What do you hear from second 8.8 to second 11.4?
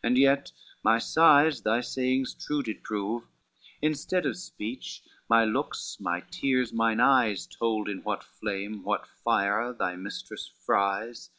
what fire thy mistress fries.